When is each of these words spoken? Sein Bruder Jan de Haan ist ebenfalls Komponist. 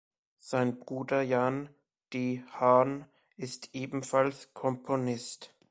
Sein 0.39 0.79
Bruder 0.79 1.21
Jan 1.21 1.69
de 2.11 2.41
Haan 2.53 3.05
ist 3.37 3.69
ebenfalls 3.75 4.51
Komponist. 4.55 5.53